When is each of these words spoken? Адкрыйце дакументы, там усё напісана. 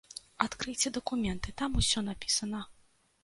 Адкрыйце 0.45 0.91
дакументы, 0.97 1.53
там 1.63 1.77
усё 1.81 2.03
напісана. 2.09 2.61